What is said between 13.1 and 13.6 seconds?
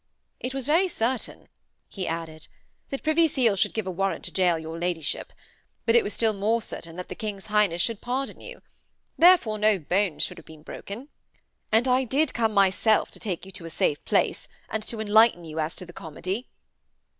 to take you